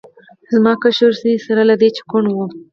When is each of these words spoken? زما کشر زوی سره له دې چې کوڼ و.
زما 0.51 0.73
کشر 0.83 1.11
زوی 1.19 1.35
سره 1.45 1.61
له 1.69 1.75
دې 1.81 1.89
چې 1.95 2.01
کوڼ 2.09 2.23
و. 2.31 2.37